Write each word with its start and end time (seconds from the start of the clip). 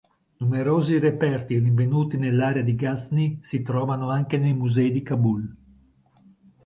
Numerosi 0.39 0.97
reperti 0.97 1.59
rinvenuti 1.59 2.17
nell'area 2.17 2.63
di 2.63 2.73
Ghazni 2.73 3.37
si 3.43 3.61
trovano 3.61 4.09
anche 4.09 4.39
nei 4.39 4.55
musei 4.55 4.91
di 4.91 5.03
Kabul. 5.03 5.55